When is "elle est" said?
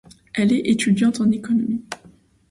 0.33-0.61